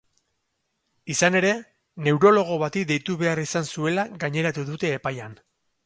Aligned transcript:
Izan 1.15 1.37
ere, 1.41 1.51
neurologo 2.07 2.57
bati 2.65 2.83
deitu 2.93 3.21
behar 3.23 3.45
izan 3.47 3.71
zuela 3.75 4.11
gaineratu 4.25 4.69
dute 4.73 4.97
epaian. 5.01 5.43